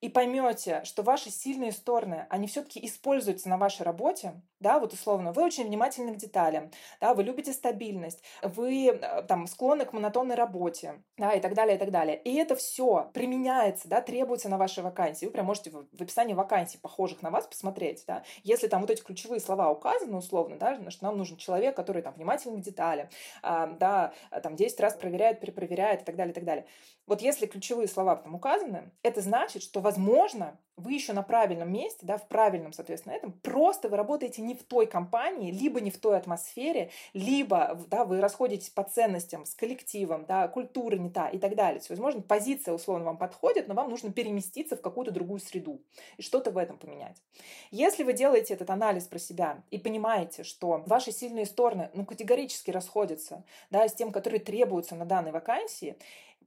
[0.02, 5.32] и поймете, что ваши сильные стороны, они все-таки используются на вашей работе, да, вот условно,
[5.32, 10.36] вы очень внимательны к деталям, да, вы любите стабильность, вы э, там склонны к монотонной
[10.36, 12.20] работе, да, и так далее, и так далее.
[12.24, 15.26] И это все применяется, да, требуется на вашей вакансии.
[15.26, 19.02] Вы прям можете в, описании вакансий, похожих на вас, посмотреть, да, если там вот эти
[19.02, 23.10] ключевые слова указаны условно, да, что нам нужен человек, который там внимательный к деталям,
[23.44, 26.66] э, да, там 10 раз проверяет, перепроверяет и так далее, и так далее.
[27.08, 32.06] Вот если ключевые слова там указаны, это значит, что, возможно, вы еще на правильном месте,
[32.06, 36.00] да, в правильном, соответственно, этом, просто вы работаете не в той компании, либо не в
[36.00, 41.38] той атмосфере, либо, да, вы расходитесь по ценностям с коллективом, да, культура не та и
[41.38, 41.80] так далее.
[41.82, 45.82] То возможно, позиция условно вам подходит, но вам нужно переместиться в какую-то другую среду
[46.18, 47.22] и что-то в этом поменять.
[47.70, 52.72] Если вы делаете этот анализ про себя и понимаете, что ваши сильные стороны, ну, категорически
[52.72, 55.98] расходятся, да, с тем, которые требуются на данной вакансии,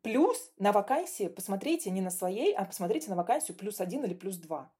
[0.04, 4.36] Плюс на вакансии посмотрите не на своей, а посмотрите на вакансию плюс один или плюс
[4.36, 4.70] два.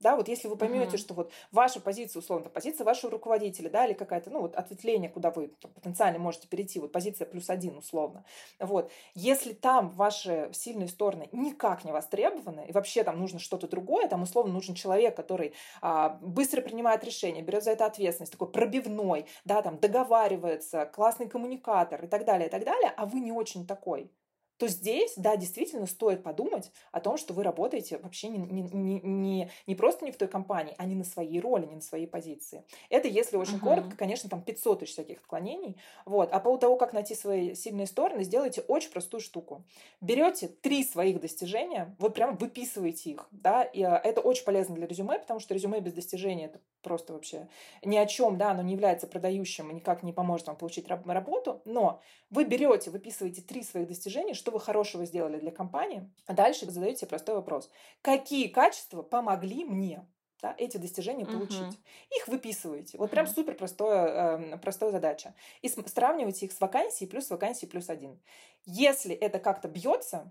[0.00, 1.00] Да, вот если вы поймете, uh-huh.
[1.00, 5.30] что вот ваша позиция, условно, позиция вашего руководителя, да, или какая-то, ну, вот ответвление, куда
[5.30, 8.24] вы там, потенциально можете перейти, вот позиция плюс один, условно.
[8.58, 8.90] Вот.
[9.14, 14.22] Если там ваши сильные стороны никак не востребованы, и вообще там нужно что-то другое, там,
[14.22, 19.60] условно, нужен человек, который а, быстро принимает решения, берет за это ответственность, такой пробивной, да,
[19.60, 24.10] там, договаривается, классный коммуникатор и так далее, и так далее, а вы не очень такой,
[24.56, 29.00] то здесь, да, действительно стоит подумать о том, что вы работаете вообще не, не, не,
[29.00, 32.06] не, не просто не в той компании, а не на своей роли, не на своей
[32.06, 32.64] позиции.
[32.88, 33.60] Это если очень uh-huh.
[33.60, 35.76] коротко, конечно, там 500 тысяч всяких отклонений.
[36.04, 36.30] Вот.
[36.32, 39.64] А по поводу того, как найти свои сильные стороны, сделайте очень простую штуку.
[40.00, 44.86] Берете три своих достижения, вот прям выписываете их, да, и а, это очень полезно для
[44.86, 47.48] резюме, потому что резюме без достижения это просто вообще
[47.82, 51.62] ни о чем, да, оно не является продающим и никак не поможет вам получить работу,
[51.64, 56.66] но вы берете, выписываете три своих достижения, что вы хорошего сделали для компании, а дальше
[56.66, 57.70] вы задаете простой вопрос.
[58.02, 60.06] Какие качества помогли мне
[60.42, 61.62] да, эти достижения получить.
[61.62, 62.16] Uh-huh.
[62.18, 62.98] Их выписываете.
[62.98, 63.12] Вот uh-huh.
[63.12, 65.34] прям супер простая, э, простая задача.
[65.62, 68.20] И сравнивайте их с вакансией плюс вакансией плюс один.
[68.66, 70.30] Если это как-то бьется,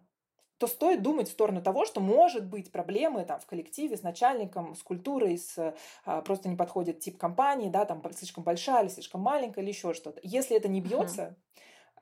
[0.60, 4.76] то стоит думать в сторону того, что может быть проблемы там, в коллективе с начальником,
[4.76, 9.22] с культурой, с, а, просто не подходит тип компании, да, там слишком большая или слишком
[9.22, 10.20] маленькая или еще что-то.
[10.22, 11.36] Если это не бьется, угу.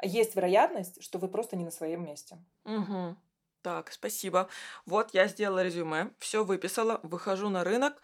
[0.03, 2.37] Есть вероятность, что вы просто не на своем месте.
[2.65, 3.17] Угу.
[3.61, 4.49] Так, спасибо.
[4.85, 8.01] Вот я сделала резюме, все выписала, выхожу на рынок,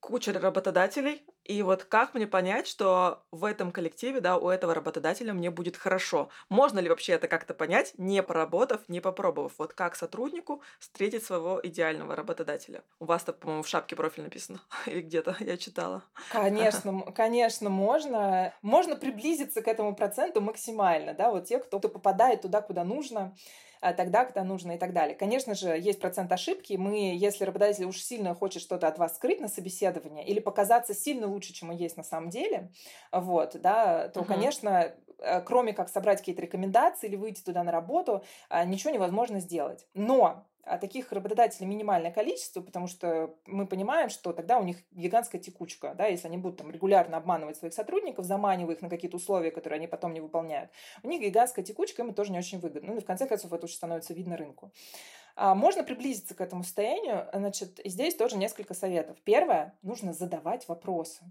[0.00, 5.32] куча работодателей, и вот как мне понять, что в этом коллективе, да, у этого работодателя
[5.32, 6.28] мне будет хорошо?
[6.50, 9.54] Можно ли вообще это как-то понять, не поработав, не попробовав?
[9.58, 12.84] Вот как сотруднику встретить своего идеального работодателя?
[13.00, 14.60] У вас так, по-моему, в шапке профиль написано.
[14.86, 16.04] Или где-то я читала.
[16.28, 18.52] Конечно, конечно, можно.
[18.60, 23.34] Можно приблизиться к этому проценту максимально, да, вот те, кто попадает туда, куда нужно.
[23.80, 25.14] А, тогда, когда нужно и так далее.
[25.14, 26.74] Конечно же, есть процент ошибки.
[26.74, 31.26] Мы, если работодатель уж сильно хочет что-то от вас скрыть на собеседование или показаться сильно
[31.26, 32.70] лучше, чем он есть на самом деле,
[33.12, 34.28] вот, да, то, угу.
[34.28, 39.40] конечно, э, кроме как собрать какие-то рекомендации или выйти туда на работу, а, ничего невозможно
[39.40, 39.86] сделать.
[39.94, 45.40] Но а таких работодателей минимальное количество, потому что мы понимаем, что тогда у них гигантская
[45.40, 49.50] текучка, да, если они будут там регулярно обманывать своих сотрудников, заманивая их на какие-то условия,
[49.50, 50.70] которые они потом не выполняют,
[51.02, 52.92] у них гигантская текучка, им тоже не очень выгодно.
[52.92, 54.72] Ну и в конце концов это очень становится видно рынку.
[55.36, 59.16] А можно приблизиться к этому состоянию, значит, здесь тоже несколько советов.
[59.24, 61.22] Первое, нужно задавать вопросы.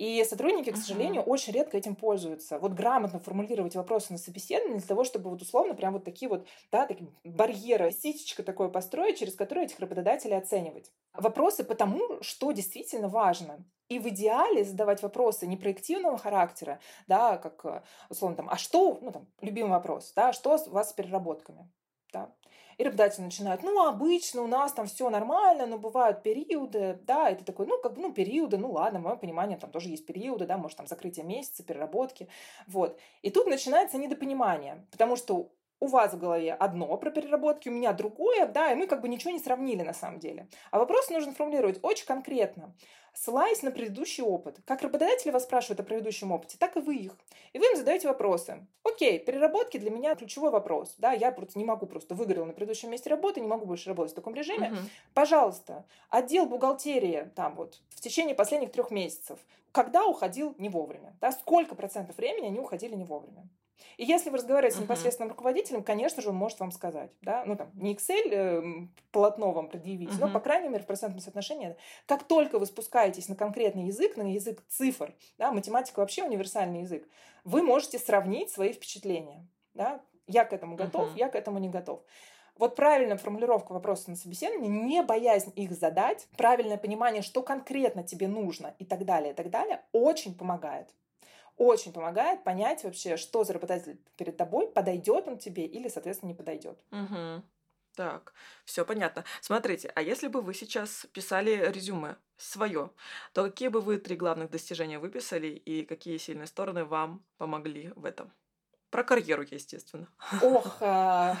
[0.00, 1.26] И сотрудники, к сожалению, uh-huh.
[1.26, 2.58] очень редко этим пользуются.
[2.58, 6.46] Вот грамотно формулировать вопросы на собеседовании для того, чтобы вот условно прям вот такие вот,
[6.72, 10.90] да, такие барьеры, сетечко такое построить, через которое этих работодателей оценивать.
[11.12, 13.62] Вопросы по тому, что действительно важно.
[13.90, 18.98] И в идеале задавать вопросы не проективного характера, да, как э, условно там, а что,
[19.02, 21.70] ну там, любимый вопрос, да, что у вас с переработками,
[22.10, 22.32] да,
[22.80, 27.44] и работодатели начинают, ну, обычно у нас там все нормально, но бывают периоды, да, это
[27.44, 30.46] такой, ну, как бы, ну, периоды, ну, ладно, в моем понимании там тоже есть периоды,
[30.46, 32.26] да, может, там закрытие месяца, переработки,
[32.66, 32.98] вот.
[33.20, 37.92] И тут начинается недопонимание, потому что у вас в голове одно про переработки, у меня
[37.92, 40.48] другое, да, и мы как бы ничего не сравнили на самом деле.
[40.70, 42.74] А вопрос нужно формулировать очень конкретно
[43.14, 44.58] ссылаясь на предыдущий опыт.
[44.64, 47.16] Как работодатели вас спрашивают о предыдущем опыте, так и вы их.
[47.52, 48.66] И вы им задаете вопросы.
[48.82, 50.94] Окей, переработки для меня ключевой вопрос.
[50.98, 54.12] Да, я просто не могу, просто выгорел на предыдущем месте работы, не могу больше работать
[54.12, 54.68] в таком режиме.
[54.68, 54.78] Угу.
[55.14, 59.38] Пожалуйста, отдел бухгалтерии там вот в течение последних трех месяцев,
[59.72, 61.14] когда уходил не вовремя?
[61.20, 63.48] Да, сколько процентов времени они уходили не вовремя?
[63.96, 64.80] И если вы разговариваете uh-huh.
[64.80, 68.88] с непосредственным руководителем, конечно же, он может вам сказать, да, ну там не Excel э,
[69.12, 70.26] полотно вам предъявить, uh-huh.
[70.26, 74.32] но по крайней мере в процентном соотношении, как только вы спускаетесь на конкретный язык, на
[74.32, 77.08] язык цифр, да, математика вообще универсальный язык,
[77.44, 81.18] вы можете сравнить свои впечатления, да, я к этому готов, uh-huh.
[81.18, 82.02] я к этому не готов.
[82.60, 88.28] Вот правильная формулировка вопроса на собеседовании, не боязнь их задать, правильное понимание, что конкретно тебе
[88.28, 90.88] нужно и так далее, и так далее, очень помогает
[91.66, 96.34] очень помогает понять вообще, что за работодатель перед тобой, подойдет он тебе или, соответственно, не
[96.34, 96.82] подойдет.
[96.90, 97.42] Угу.
[97.96, 98.32] Так,
[98.64, 99.24] все понятно.
[99.42, 102.90] Смотрите, а если бы вы сейчас писали резюме свое,
[103.34, 108.06] то какие бы вы три главных достижения выписали и какие сильные стороны вам помогли в
[108.06, 108.32] этом?
[108.90, 110.08] Про карьеру, естественно.
[110.42, 111.36] Ох, а,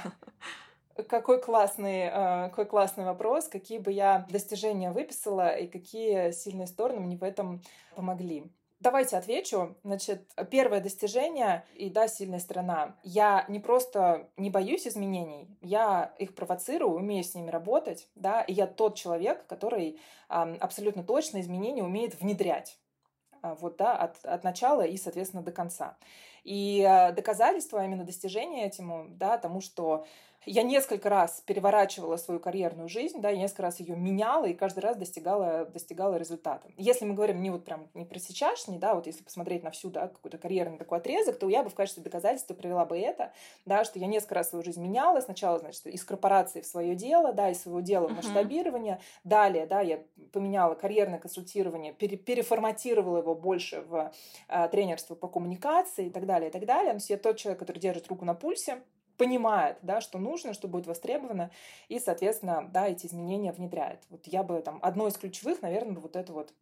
[1.08, 3.48] какой классный, а, какой классный вопрос.
[3.48, 7.62] Какие бы я достижения выписала и какие сильные стороны мне в этом
[7.94, 8.52] помогли.
[8.80, 9.76] Давайте отвечу.
[9.84, 12.96] Значит, первое достижение и да, сильная сторона.
[13.02, 18.54] Я не просто не боюсь изменений, я их провоцирую, умею с ними работать, да, и
[18.54, 22.78] я тот человек, который абсолютно точно изменения умеет внедрять
[23.42, 25.98] а, вот, да, от, от начала и, соответственно, до конца.
[26.42, 30.06] И э, доказательство именно достижения этому, да, тому, что
[30.46, 34.80] я несколько раз переворачивала свою карьерную жизнь, да, я несколько раз ее меняла и каждый
[34.80, 36.66] раз достигала, достигала результата.
[36.76, 39.90] Если мы говорим не вот прям не про сейчасшний, да, вот если посмотреть на всю,
[39.90, 43.32] да, какой-то карьерный такой отрезок, то я бы в качестве доказательства привела бы это,
[43.66, 45.20] да, что я несколько раз свою жизнь меняла.
[45.20, 48.94] Сначала, значит, из корпорации в свое дело, да, из своего дела в масштабирование.
[48.94, 49.20] Uh-huh.
[49.24, 50.00] Далее, да, я
[50.32, 54.10] поменяла карьерное консультирование, пере, переформатировала его больше в
[54.48, 56.92] э, тренерство по коммуникации и так далее, и так далее.
[56.92, 58.82] То есть я тот человек, который держит руку на пульсе,
[59.20, 61.50] понимает, да, что нужно, что будет востребовано,
[61.88, 64.00] и, соответственно, да, эти изменения внедряет.
[64.08, 66.54] Вот я бы там, одно из ключевых, наверное, вот это вот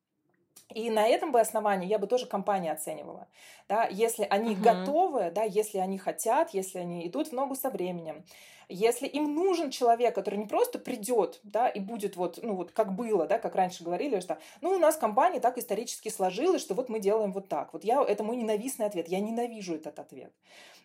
[0.75, 3.29] и на этом бы основании я бы тоже компании оценивала.
[3.69, 4.63] Да, если они uh-huh.
[4.63, 8.25] готовы, да, если они хотят, если они идут в ногу со временем,
[8.69, 12.95] если им нужен человек, который не просто придет, да, и будет вот, ну вот как
[12.95, 16.89] было, да, как раньше говорили, что, ну, у нас компания так исторически сложилась, что вот
[16.89, 17.73] мы делаем вот так.
[17.73, 20.33] Вот я, это мой ненавистный ответ, я ненавижу этот ответ.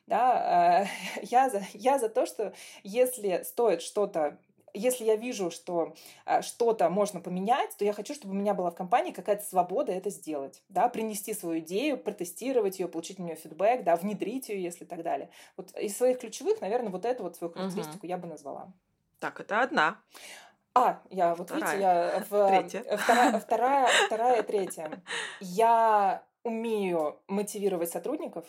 [0.07, 4.37] Да, э, я, за, я за то, что если стоит что-то
[4.73, 5.93] если я вижу, что
[6.25, 9.91] э, что-то можно поменять, то я хочу, чтобы у меня была в компании какая-то свобода
[9.91, 14.61] это сделать, да, принести свою идею, протестировать ее, получить на нее фидбэк, да, внедрить ее,
[14.61, 15.29] если так далее.
[15.57, 18.07] Вот из своих ключевых, наверное, вот эту вот свою характеристику угу.
[18.07, 18.71] я бы назвала.
[19.19, 19.99] Так, это одна.
[20.75, 21.71] А, я вот вторая.
[21.71, 22.97] видите, я в третья.
[22.97, 25.03] Вторая, вторая, вторая, третья.
[25.39, 28.45] Я умею мотивировать сотрудников,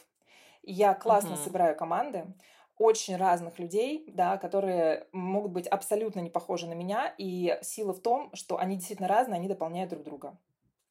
[0.67, 1.41] я классно угу.
[1.41, 2.27] собираю команды
[2.77, 8.01] очень разных людей, да, которые могут быть абсолютно не похожи на меня, и сила в
[8.01, 10.39] том, что они действительно разные, они дополняют друг друга.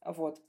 [0.06, 0.40] Вот.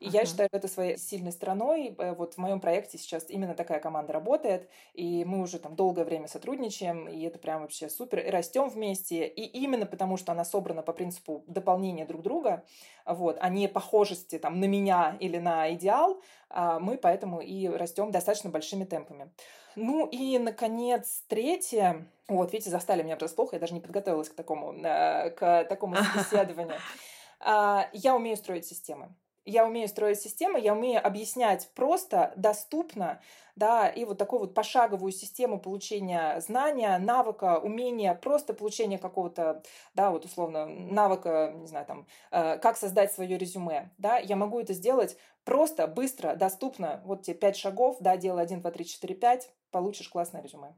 [0.00, 0.12] И uh-huh.
[0.12, 1.94] я считаю это своей сильной стороной.
[1.98, 6.04] Э, вот в моем проекте сейчас именно такая команда работает, и мы уже там долгое
[6.04, 8.20] время сотрудничаем, и это прям вообще супер.
[8.20, 9.26] И растем вместе.
[9.26, 12.64] И именно потому, что она собрана по принципу дополнения друг друга,
[13.04, 18.10] вот, а не похожести там на меня или на идеал, а мы поэтому и растем
[18.10, 19.30] достаточно большими темпами.
[19.76, 22.06] Ну и, наконец, третье.
[22.26, 26.78] Вот, видите, застали меня врасплох, я даже не подготовилась к такому, э, к такому собеседованию.
[27.40, 29.14] А, я умею строить системы.
[29.46, 33.20] Я умею строить системы, я умею объяснять просто, доступно,
[33.56, 39.62] да, и вот такую вот пошаговую систему получения знания, навыка, умения, просто получения какого-то,
[39.94, 44.60] да, вот условно, навыка, не знаю, там, э, как создать свое резюме, да, я могу
[44.60, 49.14] это сделать просто, быстро, доступно, вот тебе пять шагов, да, делай один, два, три, четыре,
[49.14, 50.74] пять, получишь классное резюме.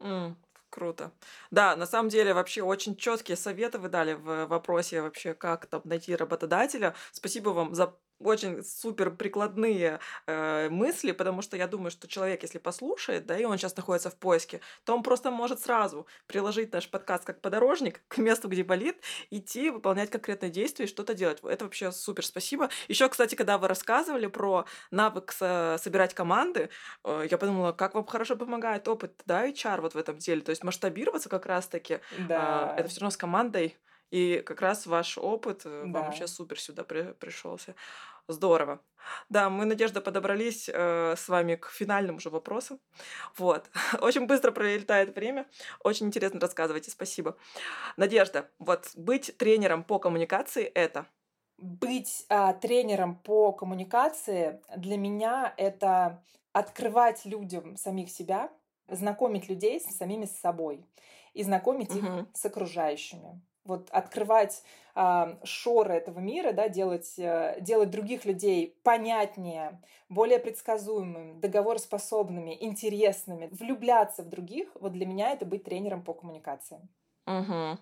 [0.00, 0.36] Mm.
[0.74, 1.12] Круто.
[1.52, 5.82] Да, на самом деле вообще очень четкие советы вы дали в вопросе вообще, как там
[5.84, 6.96] найти работодателя.
[7.12, 12.58] Спасибо вам за очень супер прикладные э, мысли, потому что я думаю, что человек, если
[12.58, 16.88] послушает, да, и он сейчас находится в поиске, то он просто может сразу приложить наш
[16.88, 18.96] подкаст как подорожник к месту, где болит,
[19.30, 21.38] идти, выполнять конкретные действия и что-то делать.
[21.42, 22.70] Это вообще супер, спасибо.
[22.88, 26.70] Еще, кстати, когда вы рассказывали про навык со- собирать команды,
[27.04, 30.40] э, я подумала, как вам хорошо помогает опыт, да, HR вот в этом деле.
[30.40, 32.74] То есть масштабироваться как раз-таки, да.
[32.76, 33.76] э, это все равно с командой
[34.14, 35.98] и как раз ваш опыт э, да.
[35.98, 37.74] вам вообще супер сюда при, пришелся.
[38.28, 38.80] Здорово.
[39.28, 42.78] Да, мы, Надежда, подобрались э, с вами к финальным уже вопросам.
[43.36, 43.68] Вот.
[44.00, 45.46] Очень быстро пролетает время.
[45.80, 46.92] Очень интересно рассказывайте.
[46.92, 47.36] Спасибо.
[47.96, 51.06] Надежда, вот быть тренером по коммуникации— это?
[51.58, 56.22] Быть а, тренером по коммуникации для меня— это
[56.52, 58.48] открывать людям самих себя,
[58.88, 60.86] знакомить людей с самими с собой.
[61.34, 62.28] и знакомить их Мгм.
[62.32, 63.42] с окружающими.
[63.64, 64.62] Вот открывать
[64.94, 73.48] а, шоры этого мира, да, делать, э, делать других людей понятнее, более предсказуемыми, договороспособными, интересными,
[73.52, 76.88] влюбляться в других, вот для меня это быть тренером по коммуникации.
[77.26, 77.78] Мгм.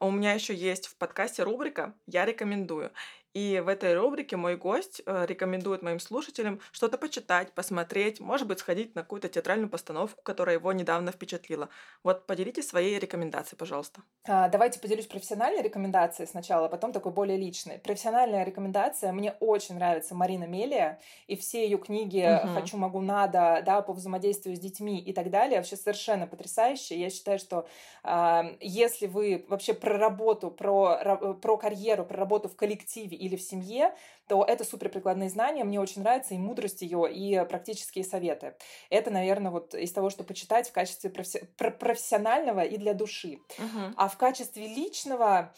[0.00, 2.92] А у меня еще есть в подкасте рубрика «Я рекомендую».
[3.34, 8.58] И в этой рубрике мой гость э, рекомендует моим слушателям что-то почитать, посмотреть, может быть,
[8.58, 11.68] сходить на какую-то театральную постановку, которая его недавно впечатлила.
[12.02, 14.02] Вот поделитесь своей рекомендацией, пожалуйста.
[14.28, 17.78] А, Давайте поделюсь профессиональной рекомендацией сначала, а потом такой более личной.
[17.78, 19.12] Профессиональная рекомендация.
[19.12, 22.48] Мне очень нравится Марина Мелия и все ее книги Мгм.
[22.48, 25.58] «Хочу, могу, надо», да, по взаимодействию с детьми и так далее.
[25.58, 27.00] Вообще совершенно потрясающе.
[27.00, 27.66] Я считаю, что
[28.02, 33.42] а, если вы вообще про работу, про, про карьеру, про работу в коллективе или в
[33.42, 33.94] семье,
[34.28, 35.64] то это супер прикладные знания.
[35.64, 38.56] Мне очень нравится и мудрость ее, и практические советы.
[38.88, 43.38] Это, наверное, вот из того, что почитать в качестве про- профессионального и для души.
[43.58, 43.94] Мгм.
[43.96, 45.54] А в качестве личного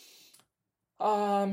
[0.99, 1.49] а,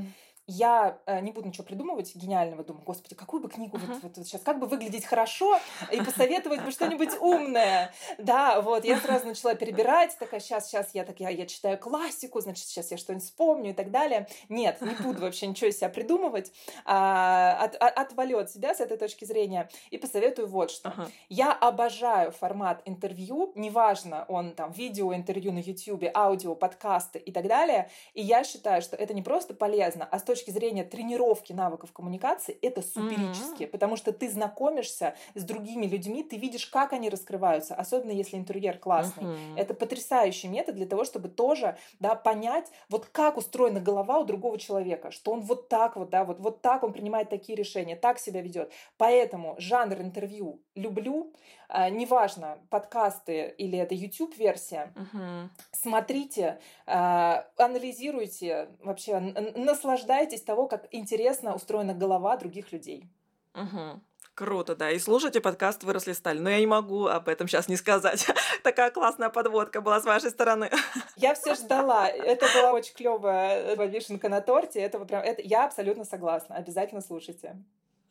[0.52, 2.64] я э, не буду ничего придумывать гениального.
[2.64, 4.00] Думаю, господи, какую бы книгу Мгм.
[4.02, 5.60] вот, вот, сейчас, как бы выглядеть хорошо
[5.92, 7.94] и посоветовать бы что-нибудь умное.
[8.18, 12.42] Да, вот, я сразу начала перебирать, такая, сейчас, сейчас я так, я, я читаю классику,
[12.42, 14.28] значит, сейчас я что-нибудь вспомню и так далее.
[14.50, 16.52] Нет, не буду вообще ничего из себя придумывать.
[16.86, 20.90] А, от, от- отвалю от себя с этой точки зрения и посоветую вот что.
[20.90, 21.10] Ага.
[21.30, 27.46] Я обожаю формат интервью, неважно, он там видео, интервью на YouTube, аудио, подкасты и так
[27.48, 27.90] далее.
[28.16, 32.58] И я считаю, что это не просто полезно, а с точки зрения тренировки навыков коммуникации
[32.62, 38.12] это суперически, потому что ты знакомишься с другими людьми, ты видишь, как они раскрываются, особенно
[38.12, 39.26] если интерьер классный.
[39.26, 39.56] Мгм.
[39.56, 44.58] Это потрясающий метод для того, чтобы тоже да, понять, вот как устроена голова у другого
[44.58, 48.20] человека, что он вот так вот, да, вот, вот так он принимает такие решения, так
[48.20, 48.72] себя ведет.
[48.98, 51.34] Поэтому жанр интервью люблю.
[51.68, 55.52] А, неважно, подкасты или это YouTube-версия, Мгм.
[55.72, 63.08] смотрите, а, анализируйте, вообще наслаждайтесь того, как интересно устроена голова других людей.
[63.54, 64.02] Мгм.
[64.40, 64.90] Круто, да.
[64.90, 66.40] И слушайте подкаст «Выросли стали».
[66.40, 68.26] Но я не могу об этом сейчас не сказать.
[68.64, 70.70] Такая классная подводка была с вашей стороны.
[71.18, 72.08] Я все ждала.
[72.08, 74.80] Это была очень клевая вишенка на торте.
[74.80, 76.56] Это прям, это, я абсолютно согласна.
[76.56, 77.58] Обязательно слушайте.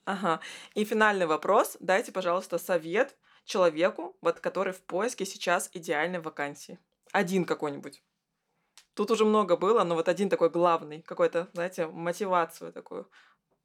[0.09, 0.41] Ага.
[0.73, 1.77] И финальный вопрос.
[1.81, 6.79] Дайте, пожалуйста, совет человеку, вот который в поиске сейчас идеальной вакансии.
[7.13, 8.03] Один какой-нибудь.
[8.95, 13.11] Тут уже много было, но вот один такой главный, какой-то, знаете, мотивацию такую.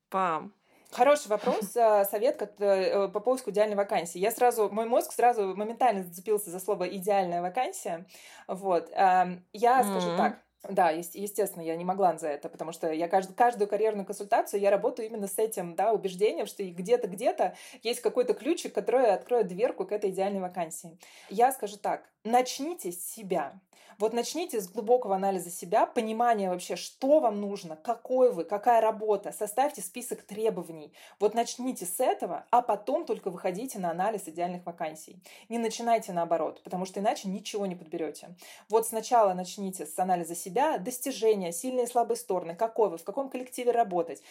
[0.10, 0.54] Пам.
[0.92, 4.20] Хороший вопрос, э, совет как, э, по поиску идеальной вакансии.
[4.20, 8.06] Я сразу, мой мозг сразу моментально зацепился за слово идеальная вакансия.
[8.50, 8.90] Вот.
[8.90, 10.18] Я скажу М.
[10.18, 10.43] так.
[10.70, 14.72] Да, естественно, я не могла за это, потому что я каждую, каждую карьерную консультацию я
[14.72, 19.86] работаю именно с этим да, убеждением, что где-то, где-то есть какой-то ключик, который откроет дверку
[19.86, 20.98] к этой идеальной вакансии.
[21.30, 23.60] Я скажу так, начните с себя.
[24.00, 29.32] Вот начните с глубокого анализа себя, понимания вообще, что вам нужно, какой вы, какая работа.
[29.32, 30.94] Составьте список требований.
[31.20, 35.22] Вот начните с этого, а потом только выходите на анализ идеальных вакансий.
[35.50, 38.36] Не начинайте наоборот, потому что иначе ничего не подберете.
[38.70, 43.30] Вот сначала начните с анализа себя, достижения, сильные и слабые стороны, какой вы, в каком
[43.30, 44.22] коллективе работать,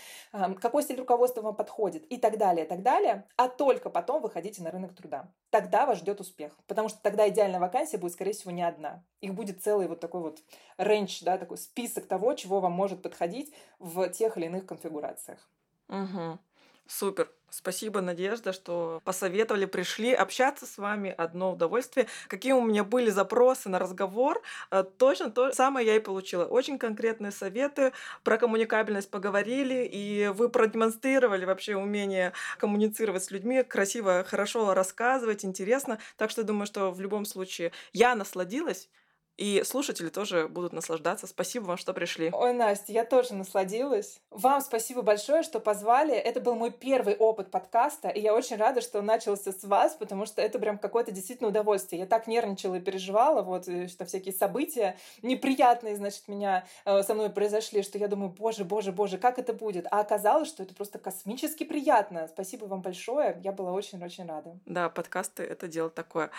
[0.61, 4.62] какой стиль руководства вам подходит и так далее, и так далее, а только потом выходите
[4.62, 5.30] на рынок труда.
[5.51, 9.05] Тогда вас ждет успех, потому что тогда идеальная вакансия будет, скорее всего, не одна.
[9.20, 10.41] Их будет целый вот такой вот
[10.78, 15.49] рейндж, да, такой список того, чего вам может подходить в тех или иных конфигурациях.
[15.89, 16.41] Мгм.
[16.87, 17.30] Супер.
[17.51, 21.14] Спасибо, Надежда, что посоветовали, пришли общаться с вами.
[21.16, 22.07] Одно удовольствие.
[22.28, 26.45] Какие у меня были запросы на разговор, э, точно то самое я и получила.
[26.47, 27.93] Очень конкретные советы,
[28.24, 35.99] про коммуникабельность поговорили, и вы продемонстрировали вообще умение коммуницировать с людьми, красиво, хорошо рассказывать, интересно.
[36.16, 38.89] Так что думаю, что в любом случае я насладилась,
[39.37, 41.26] и слушатели тоже будут наслаждаться.
[41.26, 42.30] Спасибо вам, что пришли.
[42.33, 44.20] Ой, Настя, я тоже насладилась.
[44.30, 46.14] Вам спасибо большое, что позвали.
[46.14, 49.95] Это был мой первый опыт подкаста, и я очень рада, что он начался с вас,
[49.95, 52.01] потому что это прям какое-то действительно удовольствие.
[52.01, 57.14] Я так нервничала и переживала, вот, и что всякие события неприятные, значит, меня э, со
[57.14, 59.87] мной произошли, что я думаю, боже, боже, боже, как это будет?
[59.91, 62.28] А оказалось, что это просто космически приятно.
[62.28, 63.41] Спасибо вам большое.
[63.43, 64.59] Я была очень-очень рада.
[64.66, 66.30] Да, подкасты— это дело такое.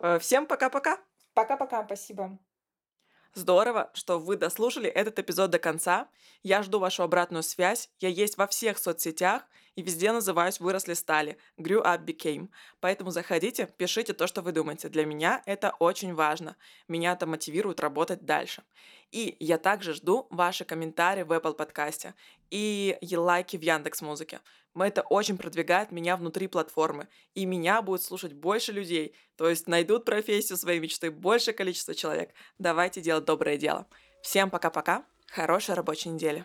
[0.00, 0.98] Э, Всем пока-пока!
[1.34, 2.38] Пока-пока, спасибо.
[3.34, 6.08] Здорово, что вы дослушали этот эпизод до конца.
[6.42, 7.90] Я жду вашу обратную связь.
[7.98, 12.48] Я есть во всех соцсетях и везде называюсь «Выросли стали» Grew Up Became.
[12.80, 14.88] Поэтому заходите, пишите то, что вы думаете.
[14.88, 16.56] Для меня это очень важно.
[16.88, 18.62] Меня это мотивирует работать дальше.
[19.10, 22.14] И я также жду ваши комментарии в Apple подкасте
[22.50, 24.40] и лайки в Яндекс Музыке.
[24.74, 30.06] Это очень продвигает меня внутри платформы, и меня будет слушать больше людей, то есть найдут
[30.06, 32.30] профессию своей мечты большее количество человек.
[32.58, 33.86] Давайте делать доброе дело.
[34.22, 36.44] Всем пока-пока, хорошей рабочей недели.